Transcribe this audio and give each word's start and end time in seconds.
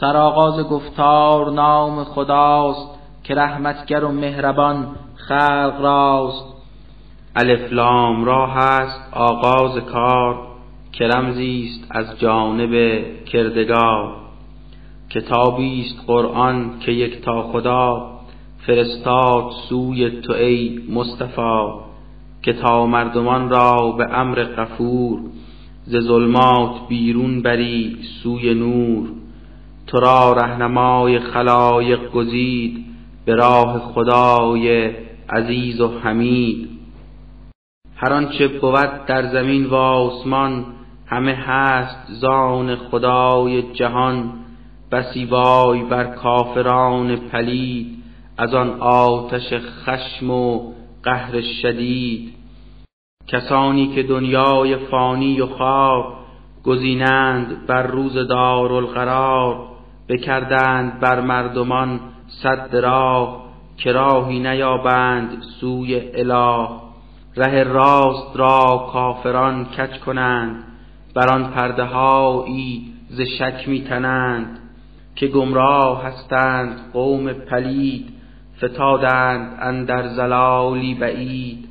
سرآغاز 0.00 0.60
گفتار 0.68 1.50
نام 1.50 2.04
خداست 2.04 2.88
که 3.24 3.34
رحمتگر 3.34 4.04
و 4.04 4.12
مهربان 4.12 4.86
خلق 5.14 5.80
راست. 5.80 6.44
الف 7.36 7.72
لام 7.72 8.24
را 8.24 8.46
هست 8.46 9.00
آغاز 9.12 9.78
کار 9.78 10.38
که 10.92 11.04
رمزی 11.04 11.70
از 11.90 12.18
جانب 12.18 12.74
کردگار. 13.24 14.16
کتابی 15.10 15.80
است 15.80 16.06
قرآن 16.06 16.78
که 16.80 16.92
یک 16.92 17.24
تا 17.24 17.42
خدا 17.42 18.10
فرستاد 18.66 19.50
سوی 19.68 20.10
تو 20.10 20.32
ای 20.32 20.80
مصطفی. 20.90 21.68
که 22.42 22.52
تا 22.52 22.86
مردمان 22.86 23.50
را 23.50 23.92
به 23.98 24.18
امر 24.18 24.44
غفور 24.44 25.20
ز 25.84 25.96
ظلمات 25.96 26.88
بیرون 26.88 27.42
بری 27.42 27.96
سوی 28.22 28.54
نور. 28.54 29.19
تو 29.90 30.00
را 30.00 30.32
رهنمای 30.32 31.18
خلایق 31.18 32.10
گزید 32.10 32.84
به 33.24 33.34
راه 33.34 33.78
خدای 33.78 34.90
عزیز 35.28 35.80
و 35.80 35.88
حمید. 35.98 36.68
هر 37.96 38.12
آنچه 38.12 38.48
بود 38.48 39.06
در 39.06 39.26
زمین 39.26 39.66
و 39.66 39.74
آسمان 39.74 40.64
همه 41.06 41.34
هست 41.34 42.06
زان 42.08 42.76
خدای 42.76 43.62
جهان. 43.62 44.32
بسی 44.92 45.24
وای 45.24 45.82
بر 45.82 46.04
کافران 46.04 47.16
پلید 47.16 48.02
از 48.38 48.54
آن 48.54 48.80
آتش 48.80 49.52
خشم 49.52 50.30
و 50.30 50.72
قهر 51.02 51.40
شدید. 51.40 52.34
کسانی 53.28 53.94
که 53.94 54.02
دنیای 54.02 54.76
فانی 54.76 55.40
و 55.40 55.46
خواب 55.46 56.14
گزینند 56.64 57.66
بر 57.66 57.82
روز 57.82 58.14
دارالقرار. 58.14 59.79
بکردند 60.10 61.00
بر 61.00 61.20
مردمان 61.20 62.00
صد 62.42 62.76
راه 62.76 63.44
که 63.76 63.92
راهی 63.92 64.38
نیابند 64.38 65.42
سوی 65.60 66.00
اله. 66.14 66.68
ره 67.36 67.62
راست 67.62 68.36
را 68.36 68.88
کافران 68.92 69.64
کج 69.64 69.98
کنند 69.98 70.64
بر 71.14 71.34
آن 71.34 71.50
پرده 71.50 71.84
هایی 71.84 72.92
ز 73.10 73.20
شک 73.20 73.68
می 73.68 73.80
تنند 73.80 74.58
که 75.16 75.26
گمراه 75.26 76.04
هستند 76.04 76.92
قوم 76.92 77.32
پلید 77.32 78.08
فتادند 78.58 79.58
اندر 79.60 80.08
زلالی 80.08 80.94
بعید. 80.94 81.68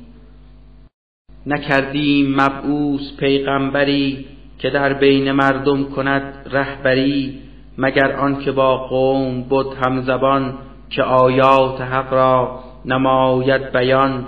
نکردیم 1.46 2.34
مبعوث 2.34 3.16
پیغمبری 3.18 4.26
که 4.58 4.70
در 4.70 4.92
بین 4.92 5.32
مردم 5.32 5.84
کند 5.84 6.48
رهبری. 6.52 7.49
مگر 7.82 8.12
آنکه 8.12 8.52
با 8.52 8.76
قوم 8.76 9.44
هم 9.50 9.66
همزبان 9.84 10.54
که 10.90 11.02
آیات 11.02 11.80
حق 11.80 12.12
را 12.12 12.60
نماید 12.84 13.72
بیان؟ 13.72 14.26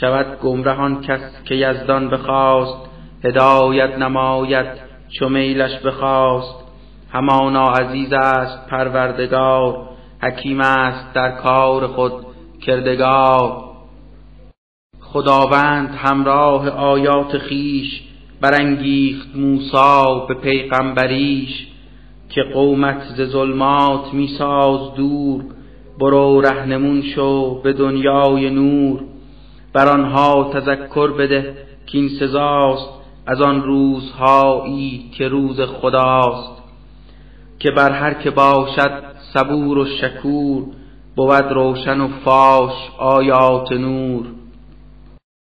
شود 0.00 0.40
گمرهان 0.42 1.00
کس 1.00 1.20
که 1.44 1.54
یزدان 1.54 2.10
بخواست 2.10 2.90
هدایت 3.24 3.98
نماید 3.98 4.66
چو 5.18 5.28
میلش 5.28 5.78
بخواست. 5.78 6.54
همانا 7.12 7.68
عزیز 7.70 8.12
است 8.12 8.68
پروردگار 8.68 9.88
حکیم 10.22 10.60
است 10.60 11.14
در 11.14 11.30
کار 11.30 11.86
خود 11.86 12.12
کردگار. 12.60 13.62
خداوند 15.00 15.94
همراه 15.94 16.68
آیات 16.68 17.38
خیش 17.38 18.02
برانگیخت 18.40 19.28
موسی 19.36 20.26
به 20.28 20.34
پیغمبریش. 20.34 21.71
که 22.34 22.42
قومت 22.42 23.02
ز 23.16 23.22
ظلمات 23.22 24.14
میساز 24.14 24.94
دور 24.94 25.44
برو 25.98 26.40
رهنمون 26.40 27.02
شو 27.02 27.62
به 27.62 27.72
دنیای 27.72 28.50
نور. 28.50 29.00
بر 29.72 29.88
آنها 29.88 30.50
تذکر 30.52 31.10
بده 31.10 31.56
کین 31.86 32.08
سزاست 32.08 32.88
از 33.26 33.40
آن 33.40 33.62
روزهایی 33.62 35.10
که 35.18 35.28
روز 35.28 35.60
خداست. 35.60 36.62
که 37.58 37.70
بر 37.70 37.90
هر 37.90 38.14
که 38.14 38.30
باشد 38.30 39.02
صبور 39.34 39.78
و 39.78 39.86
شکور 39.86 40.64
بود 41.16 41.52
روشن 41.52 42.00
و 42.00 42.08
فاش 42.24 42.90
آیات 42.98 43.72
نور. 43.72 44.26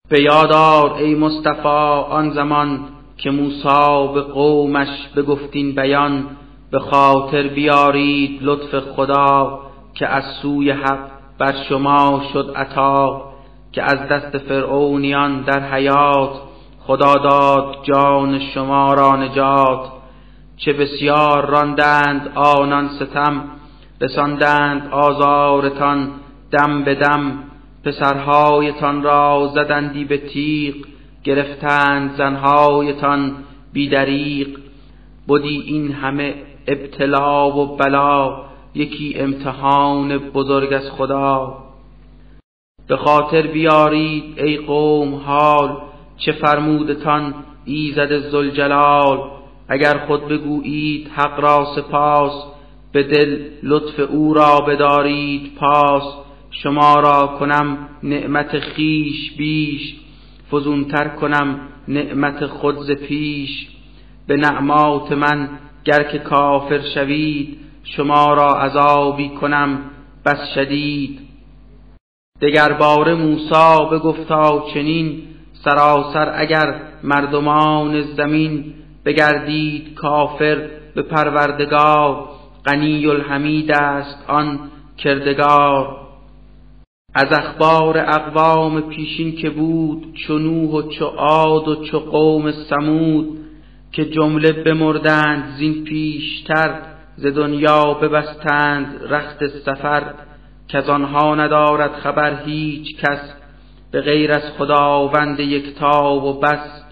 به 0.09 0.23
یادار 0.23 0.95
ای 0.95 1.15
مصطفی 1.15 1.69
آن 2.09 2.31
زمان 2.31 2.81
که 3.17 3.31
موسی 3.31 4.15
به 4.15 4.21
قومش 4.21 5.09
بگفتین 5.17 5.75
بیان 5.75 6.25
به 6.73 6.79
خاطر 6.79 7.49
بیارید 7.49 8.39
لطف 8.43 8.75
خدا 8.75 9.61
که 9.95 10.07
از 10.07 10.25
سوی 10.43 10.71
حق 10.71 11.11
بر 11.39 11.55
شما 11.69 12.23
شد 12.33 12.53
عطا 12.57 13.23
که 13.73 13.83
از 13.83 14.09
دست 14.09 14.39
فرعونیان 14.39 15.43
در 15.43 15.61
حیات 15.73 16.31
خدا 16.79 17.15
داد 17.15 17.77
جان 17.83 18.39
شما 18.39 18.95
را 18.95 19.17
نجات. 19.17 19.93
چه 20.57 20.73
بسیار 20.73 21.47
راندند 21.47 22.33
آنان 22.35 22.89
ستم 22.89 23.45
رساندند 24.01 24.89
آزارتان 24.93 26.11
دم 26.51 26.85
به 26.85 26.95
دم. 26.95 27.39
پسرهایتان 27.85 29.03
را 29.03 29.51
زدندی 29.55 30.05
به 30.05 30.19
تیغ 30.19 30.75
گرفتند 31.25 32.17
زنهایتان 32.17 33.35
بیدریق 33.73 34.59
بودی 35.27 35.63
این 35.67 35.93
همه 35.93 36.35
ابتلا 36.67 37.51
و 37.51 37.77
بلا 37.77 38.45
یکی 38.75 39.15
امتحان 39.17 40.19
بزرگ 40.19 40.73
از 40.73 40.91
خدا. 40.91 41.59
به 42.89 42.97
خاطر 42.97 43.47
بیارید 43.47 44.39
ای 44.39 44.57
قوم 44.57 45.15
حال 45.15 45.77
چه 46.17 46.33
فرمودتان 46.33 47.35
ایزد 47.65 48.19
زلجلال 48.19 49.19
اگر 49.69 49.99
خود 50.07 50.29
بگویید 50.29 51.09
حق 51.09 51.41
را 51.41 51.67
سپاس 51.77 52.33
به 52.93 53.03
دل 53.03 53.49
لطف 53.63 54.01
او 54.01 54.35
را 54.35 54.57
بدارید 54.57 55.55
پاس. 55.55 56.03
شما 56.51 56.95
را 56.95 57.37
کنم 57.39 57.89
نعمت 58.03 58.59
خیش 58.59 59.33
بیش 59.39 59.95
فزونتر 60.53 61.09
کنم 61.09 61.61
نعمت 61.89 62.47
خود 62.47 62.77
ز 62.79 62.91
پیش. 62.91 63.69
به 64.27 64.37
نعمات 64.37 65.13
من 65.13 65.49
گر 65.85 66.03
که 66.03 66.19
کافر 66.19 66.81
شوید 66.95 67.59
شما 67.85 68.35
را 68.35 68.49
عذابی 68.49 69.29
کنم 69.29 69.79
بس 70.25 70.55
شدید. 70.55 71.21
دگر 72.41 72.73
بار 72.73 73.15
موسی 73.15 73.85
بگفتا 73.93 74.65
چنین 74.75 75.23
سراسر 75.65 76.33
اگر 76.35 76.81
مردمان 77.03 78.03
زمین 78.03 78.75
بگردید 79.05 79.95
کافر 79.95 80.69
به 80.95 81.03
پروردگار 81.03 82.29
غنی 82.67 83.07
الحمید 83.07 83.73
است 83.73 84.25
آن 84.29 84.59
کردگار. 84.99 85.99
از 87.15 87.33
اخبار 87.33 87.99
اقوام 87.99 88.81
پیشین 88.81 89.37
که 89.37 89.51
بود 89.51 90.15
چو 90.15 90.39
و 90.79 90.83
چو 90.83 91.05
عاد 91.05 91.69
و 91.69 91.85
چو 91.85 91.99
قوم 91.99 92.53
سمود 92.53 93.39
که 93.93 94.05
جمله 94.05 94.53
بمردند 94.53 95.55
زین 95.59 95.85
پیشتر 95.85 96.75
ز 97.17 97.27
دنیا 97.27 97.95
ببستند 97.95 99.01
رخت 99.09 99.47
سفر 99.47 100.15
که 100.69 100.79
از 100.79 100.89
آنها 100.89 101.35
ندارد 101.35 101.93
خبر 101.93 102.43
هیچ 102.45 102.97
کس 102.97 103.35
به 103.91 104.01
غیر 104.01 104.33
از 104.33 104.43
خداوند 104.59 105.41
یکتا 105.41 106.15
و 106.15 106.41
بس. 106.41 106.83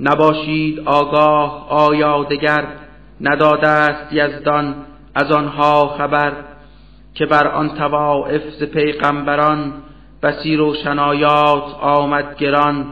نباشید 0.00 0.80
آگاه 0.80 1.68
آیا 1.68 2.24
دگر 2.24 2.66
نداده 3.20 3.68
است 3.68 4.12
یزدان 4.12 4.74
از 5.14 5.32
آنها 5.32 5.86
خبر 5.98 6.32
که 7.14 7.26
بر 7.26 7.48
آن 7.48 7.68
توائف 7.68 8.42
ز 8.60 8.62
پیغمبران 8.62 9.72
بسی 10.22 10.56
روشنایات 10.56 11.64
آمد 11.80 12.36
گران. 12.36 12.86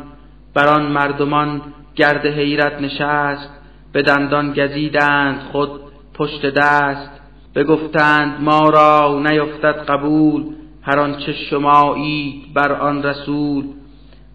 بر 0.55 0.69
آن 0.69 0.82
مردمان 0.93 1.62
گرد 2.00 2.26
حیرت 2.26 2.81
نشست 2.81 3.50
به 3.93 4.02
دندان 4.02 4.52
گزیدند 4.52 5.41
خود 5.52 5.70
پشت 6.14 6.47
دست. 6.47 7.11
بگفتند 7.55 8.41
ما 8.41 8.70
را 8.70 9.23
نیفتد 9.31 9.85
قبول 9.88 10.44
هر 10.82 10.99
آنچه 10.99 11.32
شمایید 11.32 12.55
بر 12.55 12.73
آن 12.73 13.02
رسول. 13.02 13.64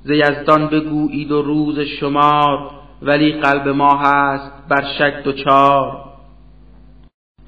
ز 0.03 0.09
یزدان 0.09 0.67
بگویید 0.67 1.31
و 1.31 1.41
روز 1.41 1.79
شمار 1.79 2.71
ولی 3.01 3.31
قلب 3.31 3.67
ما 3.67 4.01
هست 4.05 4.51
بر 4.69 4.83
شک 4.99 5.23
دچار. 5.23 6.05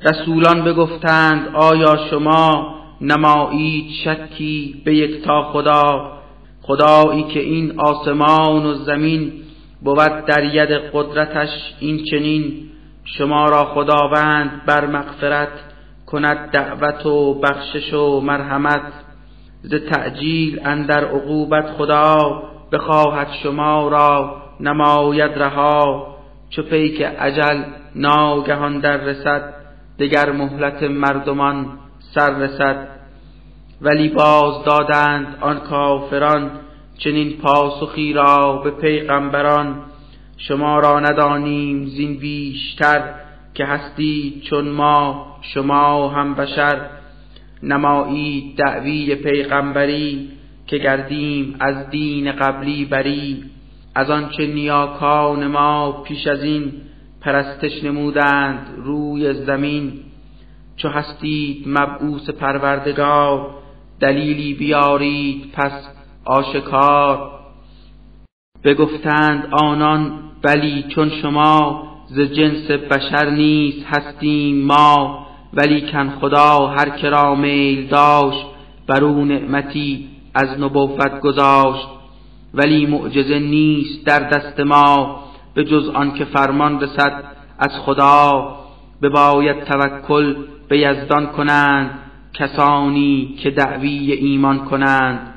رسولان 0.01 0.63
بگفتند 0.63 1.55
آیا 1.55 1.97
شما 2.09 2.75
نمایید 3.01 3.91
شکی 4.03 4.81
به 4.85 4.95
یکتا 4.95 5.43
خدا؟ 5.43 6.11
خدایی 6.61 7.23
که 7.23 7.39
این 7.39 7.79
آسمان 7.79 8.65
و 8.65 8.73
زمین 8.73 9.31
بود 9.81 10.25
در 10.25 10.43
ید 10.43 10.71
قدرتش 10.93 11.49
این 11.79 12.03
چنین 12.11 12.69
شما 13.03 13.45
را 13.45 13.65
خداوند 13.65 14.61
بر 14.65 14.85
مغفرت 14.85 15.49
کند 16.05 16.51
دعوت 16.51 17.05
و 17.05 17.33
بخشش 17.33 17.93
و 17.93 18.21
مرحمت. 18.21 18.93
ز 19.61 19.75
تعجیل 19.75 20.59
اندر 20.65 21.05
عقوبت 21.05 21.71
خدا 21.77 22.43
بخواهد 22.71 23.27
شما 23.43 23.87
را 23.87 24.41
نماید 24.59 25.31
رها. 25.31 26.07
چو 26.49 26.63
پیک 26.63 27.01
عجل 27.01 27.63
ناگهان 27.95 28.79
در 28.79 28.97
رسد 28.97 29.53
دگر 29.99 30.31
مهلت 30.31 30.83
مردمان 30.83 31.65
سر 32.15 32.29
رسد. 32.29 32.87
ولی 33.81 34.09
باز 34.09 34.63
دادند 34.65 35.37
آن 35.41 35.59
کافران 35.59 36.51
چنین 36.97 37.37
پاسخی 37.37 38.13
را 38.13 38.61
به 38.63 38.71
پیغمبران 38.71 39.83
شما 40.37 40.79
را 40.79 40.99
ندانیم 40.99 41.85
زین 41.85 42.17
بیشتر 42.17 43.13
که 43.53 43.65
هستی 43.65 44.41
چون 44.49 44.69
ما 44.69 45.27
شما 45.41 46.09
هم 46.09 46.33
بشر 46.33 46.89
نمایید 47.63 48.55
دعوی 48.55 49.15
پیغمبری 49.15 50.29
که 50.67 50.77
گردیم 50.77 51.55
از 51.59 51.89
دین 51.89 52.31
قبلی 52.31 52.85
بری. 52.85 53.43
از 53.95 54.09
آنچه 54.09 54.47
نیاکان 54.47 55.47
ما 55.47 55.91
پیش 55.91 56.27
از 56.27 56.43
این 56.43 56.71
پرستش 57.21 57.83
نمودند 57.83 58.67
روی 58.77 59.33
زمین. 59.33 59.93
چو 60.75 60.89
هستید 60.89 61.63
مبعوث 61.67 62.29
پروردگار 62.29 63.49
دلیلی 63.99 64.53
بیارید 64.53 65.51
پس 65.53 65.96
آشکار. 66.27 67.31
بگفتند 68.63 69.47
آنان 69.51 70.19
بلی 70.41 70.83
چون 70.83 71.09
شما 71.09 71.83
ز 72.07 72.19
جنس 72.19 72.71
بشر 72.71 73.29
نیست 73.29 73.85
هستیم 73.85 74.65
ما 74.65 75.27
ولی 75.53 75.91
کن 75.91 76.09
خدا 76.09 76.67
هر 76.67 76.89
کرا 76.89 77.35
میل 77.35 77.87
داشت 77.87 78.45
بر 78.87 79.03
او 79.03 79.25
نعمتی 79.25 80.07
از 80.35 80.59
نبوت 80.59 81.19
گذاشت. 81.19 81.87
ولی 82.53 82.85
معجزه 82.85 83.39
نیست 83.39 84.05
در 84.05 84.19
دست 84.19 84.59
ما 84.59 85.19
به 85.53 85.63
جز 85.63 85.89
آن 85.89 86.13
که 86.13 86.25
فرمان 86.25 86.81
رسد 86.81 87.23
از 87.59 87.71
خدا. 87.79 88.55
بباید 89.01 89.63
توکل 89.63 90.35
به 90.67 90.79
یزدان 90.79 91.25
کنند 91.25 91.99
کسانی 92.33 93.35
که 93.43 93.51
دعوی 93.51 94.11
ایمان 94.11 94.65
کنند. 94.65 95.33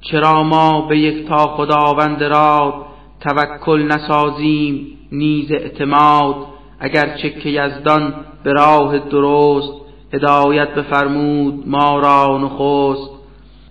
چرا 0.00 0.42
ما 0.42 0.80
به 0.80 0.98
یک 0.98 1.28
تا 1.28 1.36
خداوند 1.36 2.22
را 2.22 2.86
توکل 3.20 3.82
نسازیم 3.82 4.86
نیز 5.12 5.52
اعتماد؟ 5.52 6.34
اگر 6.80 7.16
که 7.16 7.48
یزدان 7.48 8.14
به 8.44 8.52
راه 8.52 8.98
درست 8.98 9.72
هدایت 10.12 10.74
بفرمود 10.74 11.68
ما 11.68 11.98
را 11.98 12.38
نخست. 12.38 13.10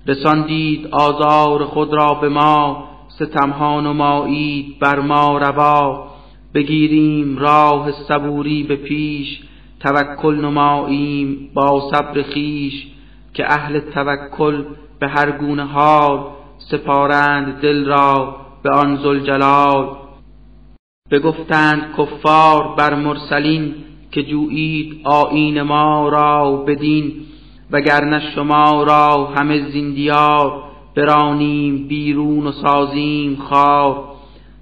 رساندید 0.08 0.88
آزار 0.92 1.66
خود 1.66 1.94
را 1.94 2.14
به 2.14 2.30
ما 2.30 2.84
ستمها 3.08 3.82
نمایید 3.82 4.80
بر 4.80 5.00
ما 5.00 5.38
روا. 5.38 6.08
بگیریم 6.54 7.38
راه 7.38 7.92
صبوری 7.92 8.64
به 8.64 8.76
پیش 8.76 9.40
توکل 9.80 10.36
نماییم 10.36 11.50
با 11.54 11.92
صبر 11.92 12.22
خیش. 12.22 12.88
که 13.40 13.54
اهل 13.54 13.80
توکل 13.80 14.64
به 15.00 15.08
هر 15.08 15.32
گونه 15.32 15.66
حال 15.66 16.20
سپارند 16.72 17.62
دل 17.62 17.86
را 17.86 18.36
به 18.64 18.70
آن 18.70 18.96
زلجلال 18.96 19.98
بگفتند 21.12 21.96
کفار 21.98 22.76
بر 22.76 22.96
مرسلین 22.96 23.76
که 24.12 24.24
جویید 24.24 25.02
آیین 25.04 25.62
ما 25.62 26.10
را 26.10 26.64
بدین 26.68 27.12
وگرنه 27.72 28.32
شما 28.36 28.84
را 28.84 29.26
همه 29.26 29.72
زیندیار 29.72 30.64
برانیم 30.96 31.88
بیرون 31.88 32.48
و 32.48 32.52
سازیم 32.52 33.36
خار. 33.36 34.04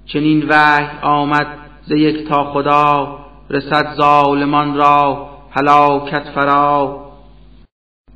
چنین 0.06 0.46
وحی 0.48 0.86
آمد 1.02 1.46
ز 1.82 1.90
یک 1.90 2.28
تا 2.28 2.44
خدا 2.44 3.18
رسد 3.50 3.94
ظالمان 3.96 4.76
را 4.76 5.28
هلاکت 5.50 6.24
فرا. 6.34 7.07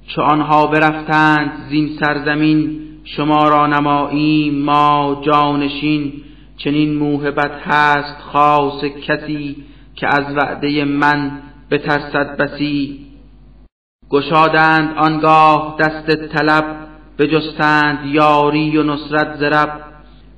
چو 0.07 0.23
آنها 0.23 0.67
برفتند 0.67 1.53
زین 1.71 1.99
سرزمین 2.01 2.81
شما 3.05 3.49
را 3.49 3.67
نماییم 3.67 4.65
ما 4.65 5.23
جانشین 5.27 6.13
چنین 6.57 6.95
موهبت 6.95 7.53
هست 7.65 8.21
خاص 8.21 8.85
کسی 8.85 9.57
که 9.97 10.07
از 10.07 10.37
وعده 10.37 10.85
من 10.85 11.43
بترسد 11.71 12.37
بسی. 12.37 13.07
گشادند 14.11 14.95
آنگاه 14.97 15.77
دست 15.81 16.11
طلب 16.11 16.77
بجستند 17.19 18.07
یاری 18.07 18.79
و 18.79 18.83
نصرت 18.83 19.37
زرب 19.37 19.81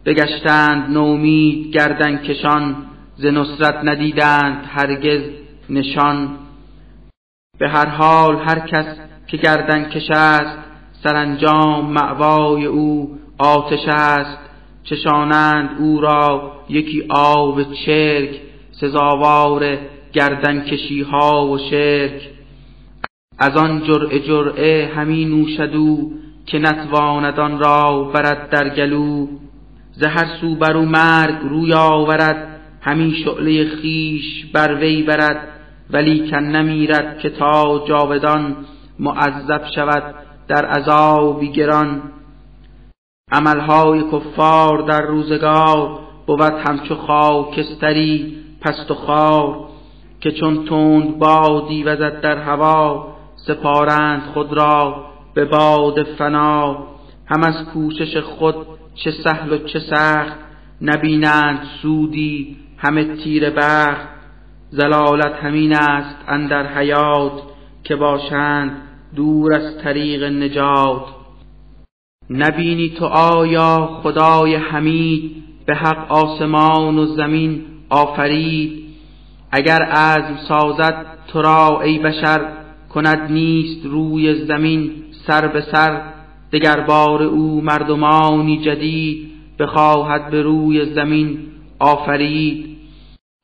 بگشتند 0.05 0.91
نومید 0.91 1.75
گردن 1.75 2.17
کشان 2.17 2.77
ز 3.17 3.27
نصرت 3.27 3.75
ندیدند 3.85 4.65
هرگز 4.69 5.23
نشان. 5.71 6.37
به 7.59 7.69
هر 7.69 7.87
حال 7.87 8.37
هر 8.37 8.59
کس 8.59 8.87
که 9.27 9.37
گردن 9.37 9.85
کش 9.85 10.11
است 10.11 10.59
سرانجام 11.05 11.93
معوای 11.93 12.65
او 12.65 13.19
آتش 13.39 13.89
است. 13.89 14.39
چشانند 14.85 15.71
او 15.79 16.01
را 16.01 16.53
یکی 16.69 17.03
آب 17.09 17.63
چرک 17.73 18.41
سزاوار 18.81 19.79
گردن 20.13 20.61
کشی 20.61 21.03
ها 21.03 21.47
و 21.47 21.59
شرک. 21.59 22.31
از 23.39 23.57
آن 23.57 23.83
جرعه 23.83 24.19
جرعه 24.19 24.91
همی 24.97 25.25
نوشدو 25.25 26.11
که 26.47 26.59
نتواند 26.59 27.41
آن 27.41 27.59
را 27.59 28.05
برد 28.15 28.51
در 28.51 28.69
گلو. 28.69 29.27
ز 29.93 30.05
هر 30.05 30.27
سو 30.41 30.55
بر 30.55 30.77
او 30.77 30.85
مرگ 30.85 31.35
روی 31.43 31.73
آورد 31.75 32.61
همی 32.81 33.15
شعله 33.25 33.77
خیش 33.77 34.47
بر 34.53 34.75
وی 34.75 35.03
برد. 35.03 35.49
ولی 35.91 36.31
کن 36.31 36.45
نمیرد 36.45 37.19
که 37.19 37.31
تا 37.31 37.85
جاودان 37.89 38.57
معذب 38.99 39.63
شود 39.75 40.15
در 40.49 40.65
عذابی 40.65 41.53
گران. 41.53 42.03
عملهای 43.33 44.03
کفار 44.13 44.83
در 44.83 45.01
روزگار 45.01 45.99
بود 46.27 46.41
همچو 46.41 46.95
خاکستری 46.95 48.37
پست 48.61 48.91
و 48.91 48.95
خار 48.95 49.69
که 50.21 50.33
چون 50.33 50.65
تند 50.65 51.19
بادی 51.19 51.83
وزد 51.83 52.21
در 52.21 52.39
هوا 52.39 53.15
سپارند 53.47 54.23
خود 54.35 54.53
را 54.53 55.05
به 55.35 55.45
باد 55.45 56.03
فنا. 56.03 56.87
هم 57.27 57.43
از 57.43 57.67
کوشش 57.75 58.17
خود 58.17 58.67
چه 58.95 59.11
سهل 59.25 59.53
و 59.53 59.59
چه 59.59 59.81
سخت 59.81 60.39
نبینند 60.81 61.61
سودی 61.83 62.57
همه 62.79 63.17
تیر 63.17 63.51
بخت. 63.51 64.09
زلالت 64.71 65.35
همین 65.43 65.73
است 65.73 66.17
اندر 66.29 66.67
حیات 66.67 67.33
که 67.85 67.97
باشند 67.97 68.83
دور 69.17 69.55
از 69.55 69.79
طریق 69.79 70.23
نجات. 70.23 71.05
نبینی 72.31 72.89
تو 72.89 73.05
آیا 73.05 74.01
خدای 74.03 74.55
حمید 74.55 75.33
به 75.67 75.75
حق 75.75 76.13
آسمان 76.13 76.99
و 76.99 77.07
زمین 77.07 77.65
آفرید؟ 77.91 78.85
اگر 79.53 79.83
عزم 79.83 80.37
سازد 80.49 81.07
تو 81.29 81.43
را 81.43 81.81
ای 81.81 81.99
بشر 81.99 82.41
کند 82.95 83.33
نیست 83.33 83.87
روی 83.87 84.45
زمین 84.45 84.93
سر 85.27 85.47
به 85.47 85.61
سر. 85.73 86.03
دگر 86.53 86.81
بار 86.81 87.23
او 87.23 87.61
مردمانی 87.61 88.59
جدید 88.65 89.31
بخواهد 89.59 90.31
به 90.31 90.43
روی 90.43 90.95
زمین 90.95 91.39
آفرید. 91.79 92.77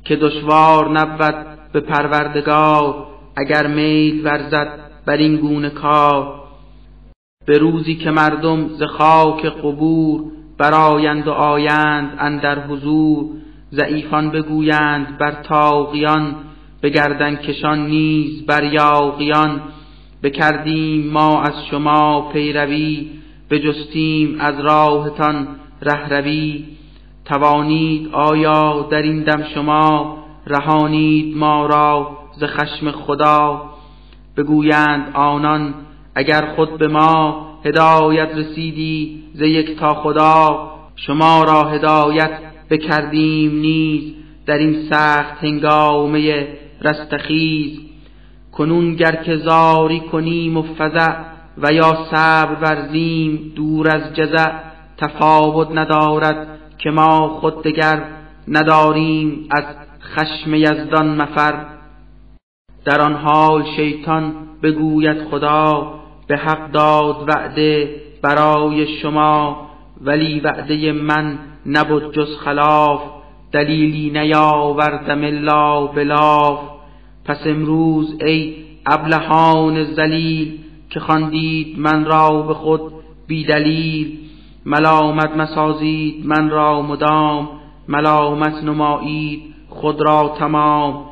که 0.04 0.16
دشوار 0.16 0.90
نبود 0.90 1.46
به 1.72 1.80
پروردگار 1.80 3.06
اگر 3.40 3.66
میل 3.66 4.26
ورزد 4.26 4.68
بر 5.06 5.16
این 5.16 5.36
گونه 5.36 5.70
کار 5.70 6.40
به 7.46 7.58
روزی 7.58 7.94
که 7.94 8.10
مردم 8.10 8.68
ز 8.68 8.82
خاک 8.82 9.46
قبور 9.46 10.20
برایند 10.58 11.28
و 11.28 11.30
آیند 11.30 12.16
اندر 12.18 12.66
حضور 12.66 13.26
ضعیفان 13.72 14.30
بگویند 14.30 15.18
بر 15.18 15.32
تاقیان 15.32 16.34
به 16.80 16.90
گردن 16.90 17.36
کشان 17.36 17.86
نیز 17.86 18.46
بر 18.46 18.64
یاقیان 18.64 19.60
بکردیم 20.22 21.10
ما 21.10 21.42
از 21.42 21.66
شما 21.70 22.30
پیروی 22.32 23.10
بجستیم 23.50 24.36
از 24.40 24.60
راهتان 24.60 25.48
رهروی. 25.82 26.64
توانید 27.24 28.08
آیا 28.12 28.88
در 28.90 29.02
این 29.02 29.22
دم 29.22 29.44
شما 29.54 30.18
رهانید 30.46 31.36
ما 31.36 31.66
را؟ 31.66 32.19
ز 32.40 32.44
خشم 32.44 32.90
خدا 32.90 33.62
بگویند 34.36 35.10
آنان 35.14 35.74
اگر 36.14 36.46
خود 36.56 36.78
به 36.78 36.88
ما 36.88 37.46
هدایت 37.64 38.28
رسیدی 38.34 39.22
ز 39.34 39.42
یک 39.42 39.78
تا 39.78 39.94
خدا 39.94 40.70
شما 40.96 41.44
را 41.44 41.62
هدایت 41.62 42.30
بکردیم 42.70 43.60
نیز 43.60 44.14
در 44.46 44.58
این 44.58 44.88
سخت 44.90 45.44
هنگامه 45.44 46.48
رستخیز. 46.82 47.78
کنون 48.52 48.94
گر 48.94 49.14
که 49.14 49.36
زاری 49.36 50.00
کنیم 50.00 50.56
و 50.56 50.62
فزع 50.62 51.12
و 51.58 51.72
یا 51.72 52.06
صبر 52.10 52.54
ورزیم 52.60 53.52
دور 53.56 53.96
از 53.96 54.14
جزع 54.14 54.52
تفاوت 54.98 55.68
ندارد 55.74 56.46
که 56.78 56.90
ما 56.90 57.28
خود 57.28 57.62
دگر 57.62 58.02
نداریم 58.48 59.46
از 59.50 59.64
خشم 60.02 60.54
یزدان 60.54 61.22
مفر. 61.22 61.79
در 62.84 63.00
آن 63.00 63.14
حال 63.14 63.64
شیطان 63.76 64.34
بگوید 64.62 65.24
خدا 65.30 65.94
به 66.26 66.36
حق 66.36 66.70
داد 66.70 67.28
وعده 67.28 68.00
برای 68.22 68.86
شما 68.86 69.66
ولی 70.00 70.40
وعده 70.40 70.92
من 70.92 71.38
نبود 71.66 72.14
جز 72.14 72.36
خلاف 72.36 73.02
دلیلی 73.52 74.10
نیاوردم 74.10 75.24
الا 75.24 75.86
بلاف. 75.86 76.58
پس 77.24 77.46
امروز 77.46 78.16
ای 78.20 78.54
ابلهان 78.86 79.84
زلیل 79.84 80.58
که 80.90 81.00
خواندید 81.00 81.78
من 81.78 82.04
را 82.04 82.42
به 82.42 82.54
خود 82.54 82.80
بی 83.26 83.44
دلیل 83.44 84.18
ملامت 84.66 85.36
مسازید 85.36 86.26
من 86.26 86.50
را 86.50 86.82
مدام 86.82 87.48
ملامت 87.88 88.64
نمایید 88.64 89.42
خود 89.68 90.00
را 90.00 90.36
تمام. 90.38 91.04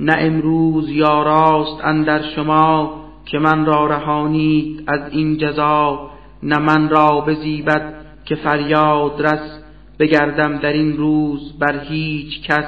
نه 0.00 0.14
امروز 0.18 0.88
یا 0.88 1.22
راست 1.22 1.84
اندر 1.84 2.22
شما 2.22 2.94
که 3.26 3.38
من 3.38 3.66
را 3.66 3.86
رهانید 3.86 4.84
از 4.86 5.00
این 5.10 5.38
جزا 5.38 6.10
نه 6.42 6.58
من 6.58 6.88
را 6.88 7.20
بزیبد 7.20 7.94
که 8.24 8.34
فریاد 8.34 9.26
رس 9.26 9.60
بگردم 9.98 10.58
در 10.58 10.72
این 10.72 10.96
روز 10.96 11.58
بر 11.58 11.78
هیچ 11.78 12.42
کس. 12.42 12.64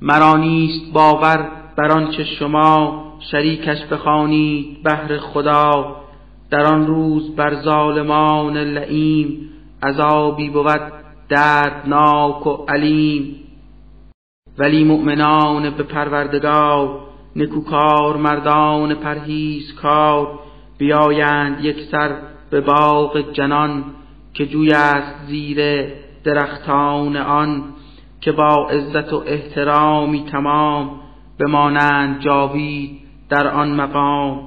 مرا 0.00 0.36
نیست 0.36 0.92
باور 0.92 1.48
بر 1.76 1.92
آنچه 1.92 2.24
شما 2.24 3.04
شریکش 3.30 3.84
بخوانید 3.86 4.82
بهر 4.82 5.18
خدا. 5.18 5.96
در 6.50 6.64
آن 6.64 6.86
روز 6.86 7.36
بر 7.36 7.54
ظالمان 7.54 8.56
لعیم 8.56 9.50
عذابی 9.82 10.48
بود 10.48 10.92
دردناک 11.28 12.46
و 12.46 12.64
علیم. 12.68 13.36
ولی 14.58 14.84
مؤمنان 14.84 15.70
به 15.70 15.82
پروردگار 15.82 17.00
نکوکار 17.36 18.16
مردان 18.16 18.94
پرهیز 18.94 19.74
کار 19.74 20.38
بیایند 20.78 21.64
یک 21.64 21.80
سر 21.90 22.16
به 22.50 22.60
باغ 22.60 23.32
جنان 23.32 23.84
که 24.34 24.46
جوی 24.46 24.72
است 24.72 25.26
زیر 25.26 25.88
درختان 26.24 27.16
آن 27.16 27.64
که 28.20 28.32
با 28.32 28.68
عزت 28.70 29.12
و 29.12 29.22
احترامی 29.26 30.24
تمام 30.32 30.90
بمانند 31.38 32.20
جاوید 32.20 33.00
در 33.28 33.48
آن 33.48 33.74
مقام. 33.74 34.40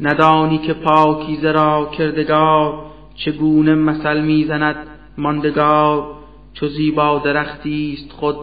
ندانی 0.00 0.58
که 0.58 0.74
پاکیزه 0.74 1.52
را 1.52 1.90
کردگار 1.98 2.84
چگونه 3.14 3.74
مثل 3.74 4.20
می‌زند 4.20 4.76
ماندگار 5.18 6.14
چو 6.54 6.68
زیبا 6.68 7.18
درختی 7.18 7.98
است 7.98 8.12
خود 8.12 8.36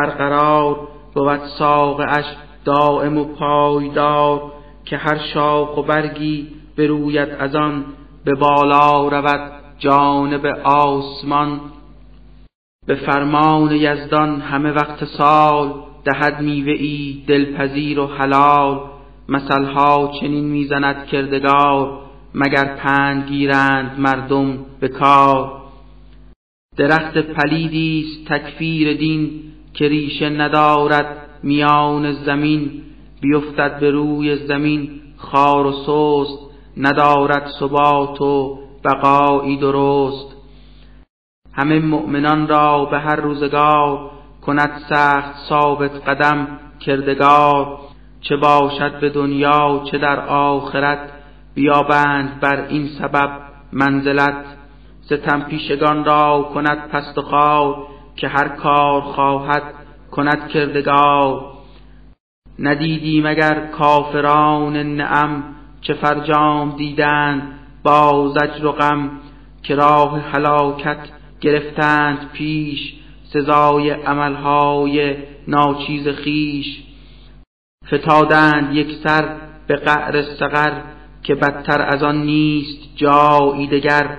برقرار 0.00 0.88
بود 1.14 1.40
ساقعش 1.58 2.24
دائم 2.64 3.18
و 3.18 3.24
پایدار 3.24 4.52
که 4.84 4.96
هر 4.96 5.18
شاخ 5.34 5.76
و 5.76 5.82
برگی 5.82 6.48
بروید 6.78 7.28
از 7.28 7.54
آن 7.54 7.84
به 8.24 8.34
بالا 8.34 9.08
رود 9.08 9.52
جانب 9.78 10.46
آسمان. 10.64 11.60
به 12.86 12.94
فرمان 12.94 13.72
یزدان 13.72 14.40
همه 14.40 14.70
وقت 14.70 15.04
سال 15.04 15.74
دهد 16.04 16.40
میوه 16.40 16.72
ای 16.72 17.24
دلپذیر 17.26 18.00
و 18.00 18.06
حلال. 18.06 18.80
مثلها 19.28 20.12
چنین 20.20 20.44
می‌زند 20.44 21.06
کردگار 21.06 21.98
مگر 22.34 22.76
پند 22.76 23.28
گیرند 23.28 24.00
مردم 24.00 24.58
به 24.80 24.88
کار. 24.88 25.62
درخت 26.76 27.18
پلیدی 27.18 28.04
است 28.06 28.32
تکفیر 28.32 28.96
دین 28.96 29.30
که 29.76 29.88
ریشه 29.88 30.28
ندارد 30.28 31.16
میان 31.42 32.12
زمین 32.12 32.82
بیفتد 33.20 33.80
به 33.80 33.90
روی 33.90 34.36
زمین 34.36 34.90
خار 35.16 35.66
و 35.66 35.72
سست 35.72 36.38
ندارد 36.76 37.50
ثبات 37.60 38.20
و 38.20 38.58
بقایی 38.84 39.56
درست. 39.56 40.36
همه 41.52 41.78
مؤمنان 41.78 42.48
را 42.48 42.84
به 42.84 42.98
هر 42.98 43.16
روزگار 43.16 44.10
کند 44.46 44.70
سخت 44.90 45.48
ثابت 45.48 46.08
قدم 46.08 46.48
کردگار 46.80 47.78
چه 48.20 48.36
باشد 48.36 49.00
به 49.00 49.10
دنیا 49.10 49.82
چه 49.90 49.98
در 49.98 50.20
آخرت 50.28 50.98
بیابند 51.54 52.40
بر 52.40 52.66
این 52.68 52.88
سبب 52.98 53.30
منزلت. 53.72 54.44
ستم 55.00 55.40
پیشگان 55.40 56.04
را 56.04 56.50
کند 56.54 56.88
پست 56.88 57.18
و 57.18 57.22
خار 57.22 57.95
که 58.16 58.28
هر 58.28 58.48
کار 58.48 59.00
خواهد 59.00 59.62
کند 60.10 60.48
کردگار. 60.48 61.52
ندیدی 62.58 63.20
مگر 63.20 63.66
کافران 63.66 64.76
نعم 64.76 65.44
چه 65.80 65.94
فرجام 65.94 66.76
دیدند 66.76 67.42
با 67.82 68.34
زجر 68.34 68.66
و 68.66 68.72
غم 68.72 69.10
که 69.62 69.74
راه 69.74 70.20
هلاکت 70.20 70.98
گرفتند 71.40 72.30
پیش 72.32 72.94
سزای 73.32 73.90
عملهای 73.90 75.16
ناچیز 75.48 76.08
خیش. 76.08 76.82
فتادند 77.94 78.74
یک 78.74 78.96
سر 79.04 79.36
به 79.66 79.76
قعر 79.76 80.22
سقر 80.22 80.80
که 81.22 81.34
بدتر 81.34 81.82
از 81.82 82.02
آن 82.02 82.22
نیست 82.22 82.96
جایی 82.96 83.66
دگر. 83.66 84.18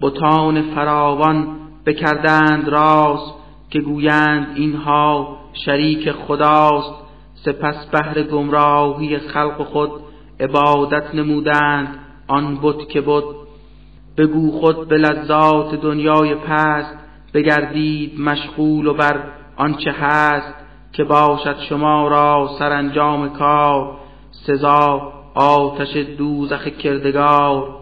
بتان 0.00 0.74
فراوان 0.74 1.63
بکردند 1.86 2.68
راست 2.68 3.34
که 3.70 3.80
گویند 3.80 4.52
اینها 4.54 5.38
شریک 5.64 6.10
خداست 6.12 6.94
سپس 7.44 7.86
بهر 7.86 8.22
گمراهی 8.22 9.18
خلق 9.18 9.62
خود 9.62 9.90
عبادت 10.40 11.14
نمودند 11.14 11.98
آن 12.26 12.58
بت 12.62 12.88
که 12.88 13.00
بت. 13.00 13.24
بگو 14.16 14.50
خود 14.50 14.88
به 14.88 14.96
لذات 14.96 15.74
دنیای 15.74 16.34
پست 16.34 16.94
بگردید 17.34 18.20
مشغول 18.20 18.86
و 18.86 18.94
بر 18.94 19.20
آنچه 19.56 19.92
هست 19.92 20.54
که 20.92 21.04
باشد 21.04 21.56
شما 21.68 22.08
را 22.08 22.50
سرانجام 22.58 23.28
کار. 23.28 23.96
سزا 24.46 25.12
آتش 25.34 25.96
دوزخ 25.96 26.68
کردگار. 26.68 27.76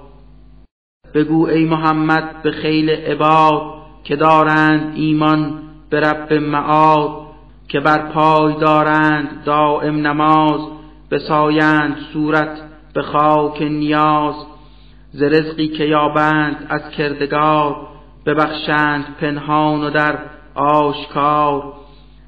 بگو 1.15 1.47
ای 1.47 1.65
محمد 1.65 2.43
به 2.43 2.51
خیل 2.51 2.91
عباد 2.91 3.82
که 4.05 4.17
دارند 4.17 4.93
ایمان 4.97 5.63
به 5.91 6.01
رب 6.01 6.33
معاد 6.33 7.11
که 7.69 7.81
بر 7.81 7.99
پای 7.99 8.55
دارند 8.61 9.45
دائم 9.45 10.07
نماز 10.07 10.61
بسایند 11.11 11.97
صورت 12.13 12.63
به 12.95 13.03
خاک 13.03 13.63
نیاز. 13.63 14.35
ز 15.13 15.23
رزقی 15.23 15.69
که 15.69 15.85
یابند 15.85 16.67
از 16.69 16.91
کردگار 16.91 17.77
ببخشند 18.27 19.05
پنهان 19.21 19.85
و 19.85 19.91
در 19.91 20.19
آشکار. 20.55 21.73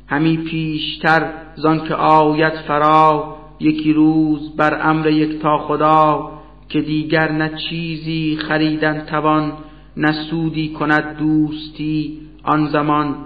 همی 0.07 0.37
پیشتر 0.37 1.33
زان 1.55 1.89
که 1.89 1.95
آید 1.95 2.53
فرا 2.69 3.37
یکی 3.61 3.93
روز 3.93 4.57
بر 4.57 4.89
امر 4.91 5.07
یکتا 5.07 5.59
خدا 5.59 6.31
که 6.69 6.81
دیگر 6.81 7.33
نه 7.33 7.51
چیزی 7.69 8.39
خریدن 8.49 9.07
توان 9.07 9.53
نه 9.97 10.13
سودی 10.31 10.69
کند 10.69 11.17
دوستی 11.19 12.19
آن 12.45 12.67
زمان. 12.67 13.17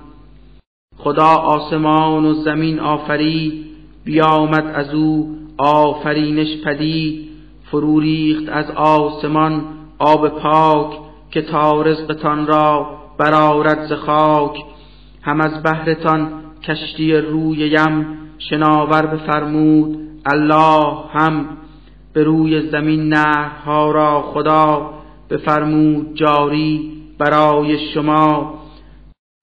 خدا 0.96 1.34
آسمان 1.34 2.24
و 2.24 2.34
زمین 2.34 2.80
آفرید 2.80 3.66
بیامد 4.04 4.66
از 4.74 4.94
او 4.94 5.36
آفرینش 5.58 6.62
پدید. 6.64 7.28
فرو 7.70 8.00
ریخت 8.00 8.48
از 8.48 8.70
آسمان 8.70 9.64
آب 9.98 10.28
پاک 10.28 10.98
که 11.30 11.42
تا 11.42 11.82
رزقتان 11.82 12.46
را 12.46 12.98
برارد 13.18 13.86
ز 13.86 13.92
خاک. 13.92 14.56
هم 15.22 15.40
از 15.40 15.62
بهرتان 15.62 16.30
کشتی 16.62 17.12
روی 17.12 17.58
یم 17.58 18.06
شناور 18.38 19.06
بفرمود 19.06 19.98
الله 20.26 20.94
هم. 21.12 21.46
به 22.12 22.24
روی 22.24 22.70
زمین 22.70 23.08
نهرها 23.08 23.90
را 23.90 24.22
خدا 24.22 24.97
بفرمود 25.30 26.14
جاری 26.14 26.92
برای 27.18 27.92
شما. 27.94 28.58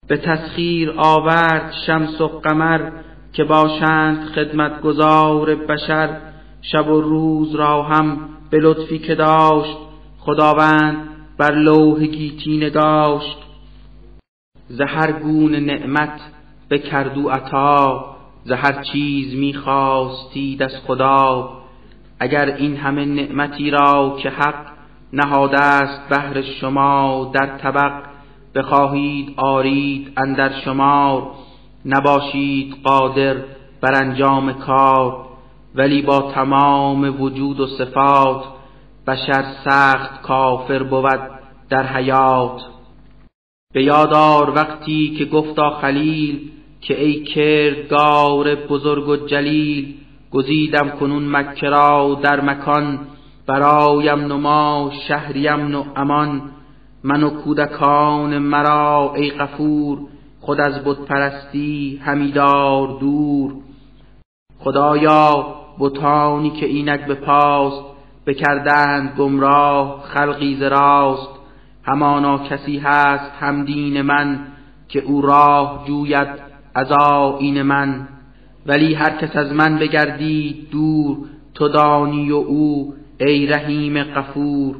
به 0.08 0.16
تسخیر 0.16 0.94
آورد 0.96 1.72
شمس 1.86 2.20
و 2.20 2.28
قمر 2.28 2.90
که 3.32 3.44
باشند 3.44 4.28
خدمتگزار 4.28 5.54
بشر. 5.54 6.20
شب 6.62 6.88
و 6.88 7.00
روز 7.00 7.54
را 7.54 7.82
هم 7.82 8.28
به 8.50 8.58
لطفی 8.58 8.98
که 8.98 9.14
داشت 9.14 9.76
خداوند 10.18 11.08
بر 11.38 11.54
لوح 11.54 12.06
گیتی 12.06 12.56
نگاشت. 12.56 13.38
زهر 14.68 15.12
گون 15.12 15.54
نعمت 15.54 16.20
به 16.68 16.78
کردو 16.78 17.28
عطا. 17.28 18.16
ز 18.44 18.52
هر 18.52 18.82
چیز 18.82 19.34
می‌خواستید 19.34 20.62
از 20.62 20.72
خدا. 20.86 21.50
اگر 22.20 22.46
این 22.46 22.76
همه 22.76 23.04
نعمتی 23.04 23.70
را 23.70 24.16
که 24.22 24.30
حق 24.30 24.65
نهاده 25.12 25.58
است 25.60 26.08
بهر 26.08 26.42
شما 26.42 27.30
در 27.34 27.58
طبق. 27.58 28.02
بخواهید 28.54 29.34
آرید 29.36 30.12
اندر 30.16 30.60
شمار. 30.64 31.30
نباشید 31.84 32.76
قادر 32.84 33.36
بر 33.80 34.02
انجام 34.02 34.52
کار. 34.52 35.26
ولی 35.74 36.02
با 36.02 36.32
تمام 36.34 37.22
وجود 37.22 37.60
و 37.60 37.66
صفات 37.66 38.44
بشر 39.06 39.44
سخت 39.64 40.22
کافر 40.22 40.82
بود 40.82 41.20
در 41.70 41.86
حیات. 41.86 42.62
به 43.74 43.82
یادار 43.82 44.50
وقتی 44.50 45.16
که 45.18 45.24
گفتا 45.24 45.70
خلیل 45.70 46.50
که 46.80 47.02
ای 47.04 47.24
کردگار 47.24 48.54
بزرگ 48.54 49.08
و 49.08 49.16
جلیل 49.16 49.94
گزیدم 50.30 50.90
کنون 50.90 51.28
مکه 51.28 51.66
را 51.66 52.18
در 52.22 52.40
مکان. 52.40 52.98
برایم 53.46 54.18
نما 54.20 54.92
شهریم 55.08 55.74
و 55.74 55.84
امان. 55.96 56.42
من 57.04 57.22
و 57.22 57.30
کودکان 57.30 58.38
مرا 58.38 59.12
ای 59.16 59.30
غفور 59.30 59.98
خود 60.40 60.60
از 60.60 60.84
بت 60.84 60.96
پرستی 60.98 62.00
همیدار 62.04 62.98
دور. 63.00 63.54
خدایا 64.58 65.54
بتانی 65.78 66.50
که 66.50 66.66
اینک 66.66 67.06
به 67.06 67.14
پاست 67.14 67.82
بکردند 68.26 69.14
گمراه 69.18 70.02
خلقی 70.02 70.56
ز 70.56 70.62
راست. 70.62 71.30
همانا 71.84 72.38
کسی 72.38 72.78
هست 72.78 73.32
هم 73.40 73.64
دین 73.64 74.02
من 74.02 74.38
که 74.88 75.00
او 75.00 75.22
راه 75.22 75.84
جوید 75.86 76.28
از 76.74 76.92
آیین 76.92 77.62
من. 77.62 78.08
ولی 78.66 78.94
هر 78.94 79.10
کس 79.10 79.36
از 79.36 79.52
من 79.52 79.78
بگردید 79.78 80.70
دور 80.70 81.16
تو 81.54 81.68
دانی 81.68 82.30
و 82.30 82.36
او 82.36 82.94
ای 83.20 83.46
رحیم 83.46 84.02
غفور. 84.02 84.76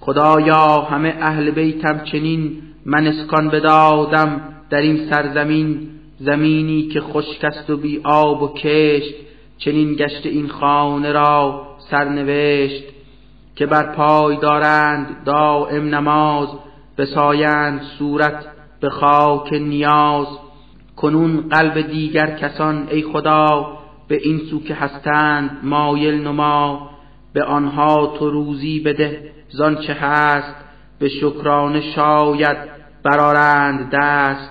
خدایا 0.00 0.66
همه 0.66 1.16
اهل 1.20 1.50
بیتم 1.50 2.04
چنین 2.04 2.62
من 2.86 3.06
اسکان 3.06 3.48
بدادم 3.48 4.40
در 4.70 4.80
این 4.80 5.10
سرزمین 5.10 5.88
زمینی 6.18 6.82
که 6.82 7.00
خشک 7.00 7.44
است 7.44 7.70
و 7.70 7.76
بی 7.76 8.00
آب 8.04 8.42
و 8.42 8.48
کشت 8.54 9.14
چنین 9.58 9.94
گشت 9.94 10.26
این 10.26 10.48
خانه 10.48 11.12
را 11.12 11.66
سرنوشت 11.90 12.84
که 13.56 13.66
بر 13.66 13.82
پای 13.82 14.36
دارند 14.36 15.24
دائم 15.24 15.94
نماز 15.94 16.48
بسایند 16.98 17.80
صورت 17.98 18.46
به 18.80 18.90
خاک 18.90 19.52
نیاز. 19.52 20.26
کنون 20.96 21.48
قلب 21.48 21.80
دیگر 21.80 22.36
کسان 22.36 22.88
ای 22.90 23.02
خدا 23.02 23.78
به 24.08 24.16
این 24.22 24.38
سو 24.38 24.60
که 24.60 24.74
هستند 24.74 25.60
مایل 25.62 26.22
نما. 26.22 26.91
به 27.32 27.44
آنها 27.44 28.16
تو 28.18 28.30
روزی 28.30 28.80
بده 28.80 29.32
زان 29.48 29.76
چه 29.76 29.92
هست 29.92 30.54
به 30.98 31.08
شکرانه 31.08 31.80
شاید 31.80 32.56
برارند 33.02 33.90
دست. 33.94 34.50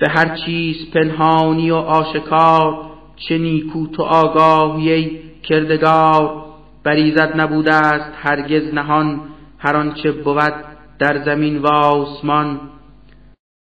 به 0.00 0.06
هر 0.10 0.36
چیز 0.36 0.90
پنهانی 0.90 1.70
و 1.70 1.74
آشکار 1.74 2.90
چه 3.16 3.38
نیکو 3.38 3.86
تو 3.86 4.02
آگاهی 4.02 5.20
کردگار. 5.42 6.46
بریزد 6.84 7.32
نبوده 7.40 7.74
است 7.74 8.12
هرگز 8.22 8.74
نهان 8.74 9.20
هر 9.58 9.76
آنچه 9.76 10.12
بود 10.12 10.54
در 10.98 11.24
زمین 11.24 11.58
و 11.58 11.66
آسمان. 11.66 12.60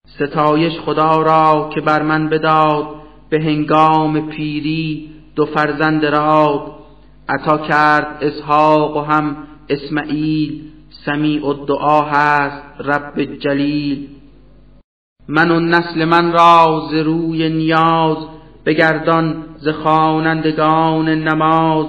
ستایش 0.08 0.80
خدا 0.80 1.22
را 1.22 1.70
که 1.76 1.82
بر 1.82 2.02
من 2.02 2.30
بداد 2.30 2.88
به 3.30 3.42
هنگام 3.42 4.30
پیری 4.30 5.10
دو 5.36 5.46
فرزند 5.46 6.06
راد. 6.06 6.72
عطا 7.30 7.58
کرد 7.58 8.18
اسحاق 8.22 8.98
و 8.98 9.02
هم 9.02 9.38
اسماعیل 9.70 10.62
سمیع 11.06 11.48
الدعا 11.48 12.02
هست 12.02 12.64
رب 12.80 13.22
جلیل. 13.24 14.08
من 15.28 15.52
و 15.52 15.60
نسل 15.60 16.06
من 16.06 16.32
را 16.32 16.88
ز 16.92 16.94
روی 16.94 17.50
نیاز 17.50 18.18
بگردان 18.66 19.46
ز 19.58 19.68
خوانندگان 19.68 21.10
نماز. 21.10 21.86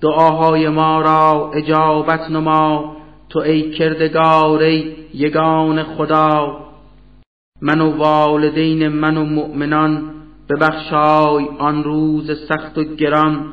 دعاهای 0.00 0.68
ما 0.68 1.00
را 1.00 1.50
اجابت 1.54 2.30
نما. 2.30 2.96
تو 3.28 3.38
ای 3.38 3.70
کردگار 3.70 4.62
ای 4.62 4.94
یگان 5.14 5.82
خدا. 5.82 6.58
من 7.62 7.80
و 7.80 7.96
والدین 7.96 8.88
من 8.88 9.16
و 9.16 9.24
مؤمنان 9.24 10.10
ببخشای 10.50 11.48
آن 11.58 11.84
روز 11.84 12.30
سخت 12.48 12.78
و 12.78 12.84
گران. 12.84 13.52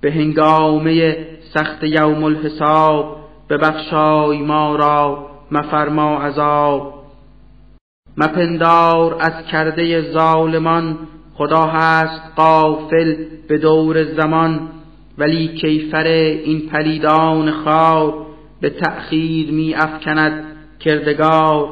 به 0.00 0.12
هنگامه 0.12 1.16
سخت 1.54 1.84
یوم 1.84 2.24
الحساب 2.24 3.16
ببخشای 3.50 4.38
ما 4.38 4.76
را 4.76 5.26
مفرما 5.50 6.18
عذاب. 6.18 6.94
مپندار 8.16 9.16
از 9.20 9.46
کرده 9.46 10.12
ظالمان 10.12 10.98
خدا 11.34 11.62
هست 11.62 12.22
قافل 12.36 13.14
به 13.48 13.58
دور 13.58 14.04
زمان. 14.04 14.68
ولی 15.18 15.48
کیفر 15.48 16.06
این 16.06 16.68
پلیدان 16.68 17.50
خار 17.50 18.26
به 18.60 18.70
تأخیر 18.70 19.50
می 19.50 19.74
افکند 19.74 20.44
کردگار 20.80 21.68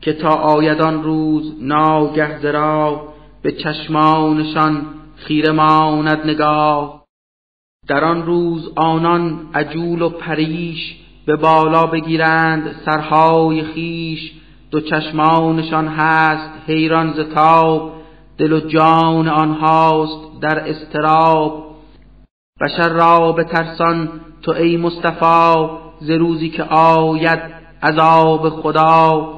که 0.00 0.12
تا 0.12 0.28
آیدان 0.28 1.02
روز 1.02 1.52
ناگه 1.60 2.38
زرا 2.38 3.08
به 3.42 3.52
چشمانشان 3.52 4.86
خیره 5.16 5.52
ماند 5.52 6.26
نگاه. 6.26 6.97
در 7.88 8.04
آن 8.04 8.26
روز 8.26 8.72
آنان 8.76 9.40
عجول 9.54 10.02
و 10.02 10.08
پریش 10.08 10.96
به 11.26 11.36
بالا 11.36 11.86
بگیرند 11.86 12.76
سرهای 12.86 13.62
خیش 13.62 14.32
دو 14.70 14.80
چشمانشان 14.80 15.88
هست 15.88 16.50
حیران 16.66 17.12
زتاب 17.12 17.92
دل 18.38 18.52
و 18.52 18.60
جان 18.60 19.28
آنهاست 19.28 20.40
در 20.40 20.68
استراب 20.68 21.68
بشر 22.60 22.88
را 22.88 23.32
به 23.32 23.44
ترسان 23.44 24.08
تو 24.42 24.52
ای 24.52 24.76
مصطفی 24.76 25.68
ز 26.00 26.10
روزی 26.10 26.48
که 26.48 26.62
آید 26.62 27.40
عذاب 27.82 28.50
خدا. 28.50 29.28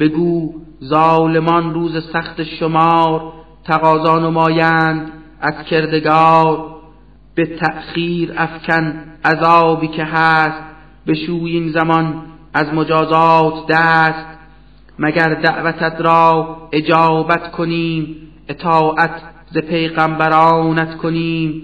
بگو 0.00 0.54
ظالمان 0.84 1.74
روز 1.74 2.04
سخت 2.12 2.42
شمار 2.42 3.32
تقاضا 3.64 4.18
نمایند 4.18 5.12
از 5.40 5.54
کردگار. 5.70 6.75
به 7.36 7.46
تأخیر 7.46 8.34
افکن 8.36 8.94
عذابی 9.24 9.88
که 9.88 10.04
هست 10.04 10.62
بشوی 11.06 11.50
این 11.50 11.72
زمان 11.72 12.22
از 12.54 12.74
مجازات 12.74 13.66
دست. 13.68 14.26
مگر 14.98 15.34
دعوتت 15.34 16.00
را 16.00 16.56
اجابت 16.72 17.52
کنیم 17.52 18.16
اطاعت 18.48 19.10
ز 19.50 19.58
پیغمبرانت 19.58 20.96
کنیم؟ 20.96 21.62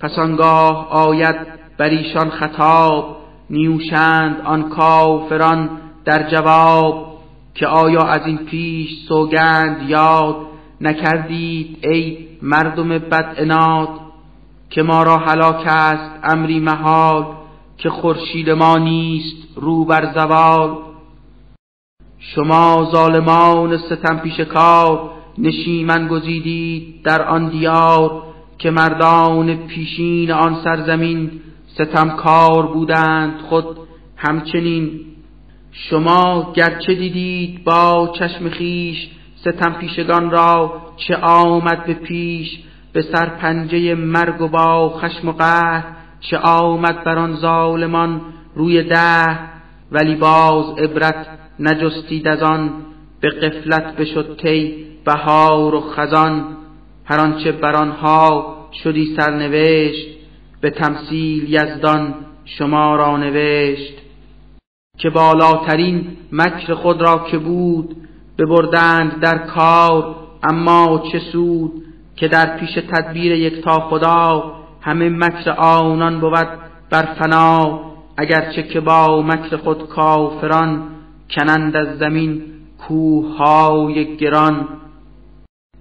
پس 0.00 0.18
آنگاه 0.18 0.88
آید 0.90 1.36
بر 1.78 1.88
ایشان 1.88 2.30
خطاب 2.30 3.16
نیوشند 3.50 4.40
آن 4.44 4.68
کافران 4.68 5.70
در 6.04 6.30
جواب 6.30 7.18
که 7.54 7.66
آیا 7.66 8.00
از 8.00 8.26
این 8.26 8.38
پیش 8.38 8.90
سوگند 9.08 9.90
یاد 9.90 10.36
نکردید 10.80 11.78
ای 11.82 12.18
مردم 12.42 12.88
بد 12.88 13.36
که 14.70 14.82
ما 14.82 15.02
را 15.02 15.16
هلاک 15.16 15.66
است 15.66 16.10
امری 16.22 16.60
محال 16.60 17.26
که 17.78 17.90
خورشید 17.90 18.50
ما 18.50 18.78
نیست 18.78 19.36
رو 19.56 19.84
بر 19.84 20.12
زوال. 20.14 20.78
شما 22.18 22.88
ظالمان 22.92 23.78
ستم 23.78 24.18
پیش 24.18 24.40
کار 24.40 25.10
نشیمن 25.38 26.08
گزیدید 26.08 27.02
در 27.02 27.22
آن 27.22 27.48
دیار 27.48 28.22
که 28.58 28.70
مردان 28.70 29.56
پیشین 29.66 30.30
آن 30.30 30.56
سرزمین 30.64 31.30
ستم 31.66 32.10
کار 32.10 32.66
بودند 32.66 33.40
خود 33.40 33.64
همچنین. 34.16 35.00
شما 35.72 36.52
گرچه 36.56 36.94
دیدید 36.94 37.64
با 37.64 38.12
چشم 38.18 38.48
خیش 38.48 39.08
ستم 39.40 39.72
پیشگان 39.72 40.30
را 40.30 40.82
چه 40.96 41.16
آمد 41.16 41.86
به 41.86 41.94
پیش 41.94 42.58
به 42.92 43.02
سرپنجه 43.02 43.94
مرگ 43.94 44.40
و 44.40 44.48
با 44.48 44.88
خشم 44.88 45.28
و 45.28 45.32
قهر 45.32 45.84
چه 46.20 46.38
آمد 46.38 47.04
بر 47.04 47.18
آن 47.18 47.36
ظالمان 47.36 48.20
روی 48.54 48.82
ده 48.82 49.38
ولی 49.92 50.14
باز 50.14 50.78
عبرت 50.78 51.26
نجستید 51.60 52.28
از 52.28 52.42
آن. 52.42 52.70
به 53.20 53.28
قفلت 53.28 53.96
بشد 53.96 54.36
تی 54.42 54.86
بهار 55.04 55.74
و 55.74 55.80
خزان. 55.80 56.56
هر 57.04 57.20
آنچه 57.20 57.52
بر 57.52 57.76
آنها 57.76 58.56
شدی 58.84 59.16
سرنوشت 59.16 60.06
به 60.60 60.70
تمثیل 60.70 61.52
یزدان 61.52 62.14
شما 62.44 62.96
را 62.96 63.16
نوشت. 63.16 63.94
که 64.98 65.10
بالاترین 65.10 66.06
مکر 66.32 66.74
خود 66.74 67.02
را 67.02 67.26
که 67.30 67.38
بود 67.38 67.96
ببردند 68.38 69.20
در 69.20 69.38
کار 69.38 70.16
اما 70.42 71.02
چه 71.12 71.18
سود 71.18 71.72
که 72.20 72.28
در 72.28 72.56
پیش 72.56 72.74
تدبیر 72.74 73.32
یکتا 73.32 73.80
خدا 73.80 74.52
همه 74.80 75.08
مکر 75.08 75.50
آنان 75.50 76.20
بود 76.20 76.48
بر 76.90 77.02
فنا 77.02 77.80
اگرچه 78.16 78.62
که 78.62 78.80
با 78.80 79.22
مکر 79.22 79.56
خود 79.56 79.88
کافران 79.88 80.82
کنند 81.30 81.76
از 81.76 81.98
زمین 81.98 82.42
کوههای 82.78 84.16
گران. 84.16 84.68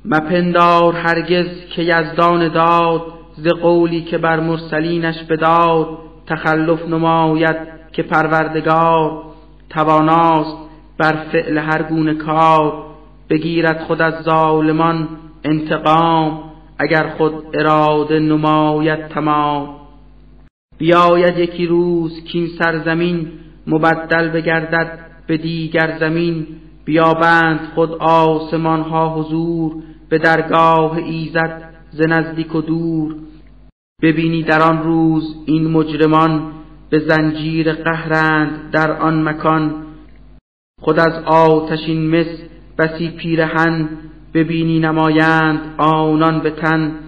مپندار 0.06 0.94
هرگز 0.94 1.48
که 1.76 1.82
یزدان 1.82 2.48
داد 2.48 3.02
ز 3.38 3.48
قولی 3.48 4.02
که 4.02 4.18
بر 4.18 4.40
مرسلینش 4.40 5.24
بداد 5.24 5.88
تخلف 6.28 6.88
نماید 6.88 7.58
که 7.92 8.04
پروردگار 8.04 9.24
تواناست 9.70 10.58
بر 10.98 11.14
فعل 11.32 11.58
هر 11.58 11.84
گونه 11.84 12.14
کار 12.14 12.86
بگیرد 13.30 13.84
خود 13.84 14.02
از 14.02 14.24
ظالمان 14.24 15.08
انتقام 15.44 16.44
اگر 16.80 17.10
خود 17.18 17.34
اراده 17.54 18.20
نماید 18.20 19.08
تمام. 19.08 19.76
بیاید 20.78 21.38
یکی 21.38 21.66
روز 21.66 22.24
کین 22.24 22.48
سرزمین 22.60 23.28
مبدل 23.68 24.30
بگردد 24.30 25.00
به 25.28 25.38
دیگر 25.38 25.98
زمین. 26.00 26.48
بیابند 26.86 27.60
خود 27.76 27.92
آسمان 28.00 28.82
ها 28.82 29.16
حضور 29.16 29.76
به 30.10 30.18
درگاه 30.18 30.98
ایزد 30.98 31.70
ز 31.92 32.02
نزدیک 32.02 32.56
و 32.56 32.62
دور. 32.62 33.16
ببینی 34.02 34.44
در 34.44 34.62
آن 34.62 34.84
روز 34.84 35.36
این 35.46 35.68
مجرمان 35.68 36.52
به 36.90 37.00
زنجیر 37.00 37.74
قهرند 37.74 38.72
در 38.72 38.92
آن 38.92 39.24
مکان. 39.24 39.86
خود 40.82 41.00
از 41.00 41.24
آتشین 41.26 42.10
مس 42.10 42.40
بسی 42.78 43.10
پیرهن 43.10 43.90
ببینی 44.34 44.80
نمایند 44.80 45.76
آنان 45.78 46.40
به 46.40 46.50
تن. 46.50 47.00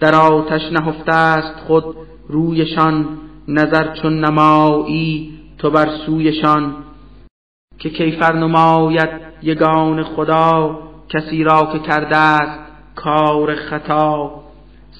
در 0.00 0.14
آتش 0.14 0.62
نهفته 0.72 1.12
است 1.12 1.54
خود 1.66 1.84
رویشان 2.28 3.08
نظر 3.48 3.94
چون 3.94 4.24
نمایی 4.24 5.38
تو 5.58 5.70
بر 5.70 5.88
سویشان. 6.06 6.74
که 7.78 7.90
کیفر 7.90 8.36
نماید 8.36 9.10
یگان 9.42 10.02
خدا 10.02 10.78
کسی 11.08 11.44
را 11.44 11.68
که 11.72 11.78
کرده 11.78 12.16
است 12.16 12.58
کار 12.94 13.54
خطا. 13.54 14.40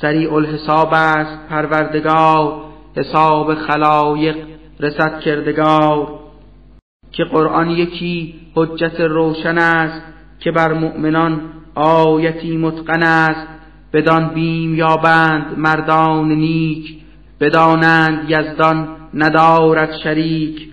سریع 0.01 0.35
الحساب 0.35 0.89
است 0.93 1.49
پروردگار 1.49 2.63
حساب 2.97 3.55
خلایق 3.55 4.37
رسد 4.81 5.21
کردگار. 5.21 6.21
که 7.13 7.25
قرآن 7.25 7.71
یکی 7.71 8.35
حجت 8.55 9.01
روشن 9.01 9.59
است 9.59 10.03
که 10.41 10.51
بر 10.51 10.73
مؤمنان 10.73 11.41
آیتی 11.75 12.57
متقن 12.57 13.03
است. 13.03 13.47
بدان 13.93 14.35
بیم 14.35 14.75
یابند 14.75 15.59
مردان 15.59 16.33
نیک 16.33 16.99
بدانند 17.41 18.31
یزدان 18.31 18.89
ندارد 19.15 19.91
شریک. 20.05 20.69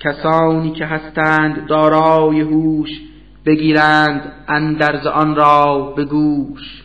کسانی 0.00 0.70
که 0.70 0.86
هستند 0.86 1.66
دارای 1.66 2.40
هوش 2.40 2.88
بگیرند 3.46 4.32
اندرز 4.48 5.06
آن 5.06 5.36
را 5.36 5.92
به 5.96 6.04
گوش. 6.04 6.83